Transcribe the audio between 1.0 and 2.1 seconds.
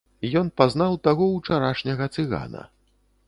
таго ўчарашняга